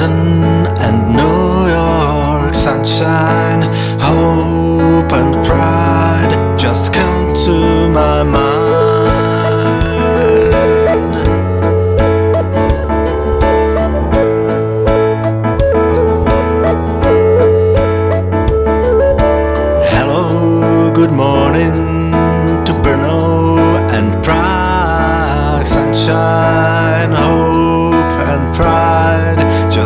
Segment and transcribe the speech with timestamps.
[0.00, 3.39] London and New York sunshine.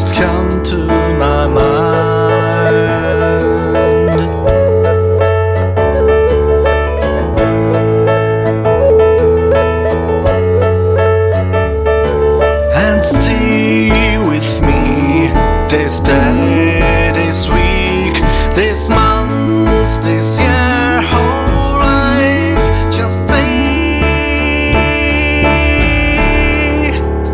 [0.00, 2.18] Just come to my mind.
[12.74, 15.32] And stay with me
[15.68, 18.14] this day, this week,
[18.54, 22.92] this month, this year, whole life.
[22.92, 23.48] Just stay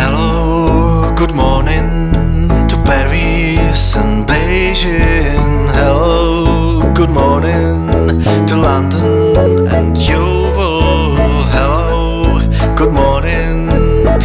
[0.00, 1.86] Hello, good morning
[2.66, 5.07] to Paris and Beijing.
[7.28, 7.86] Morning
[8.46, 11.14] to London and Yeovil.
[11.54, 12.40] Hello,
[12.74, 13.68] good morning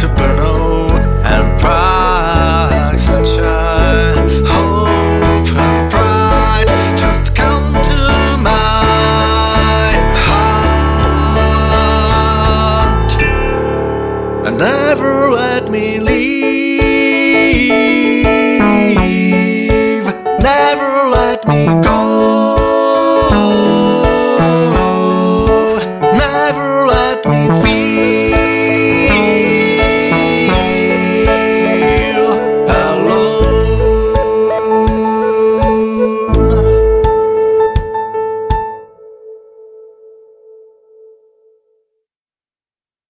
[0.00, 0.90] to Brno
[1.22, 2.98] and Prague.
[2.98, 4.16] Sunshine,
[4.46, 7.96] hope and pride just come to
[8.42, 9.92] my
[11.44, 13.12] heart
[14.46, 16.24] and never let me leave,
[20.40, 21.66] never let me